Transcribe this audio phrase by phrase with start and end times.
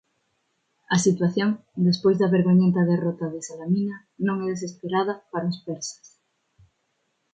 [0.95, 1.49] A situación
[1.87, 6.07] despois da vergoñenta derrota de Salamina non é desesperada para os persas.